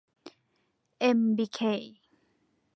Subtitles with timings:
[0.99, 1.59] เอ็ม บี เค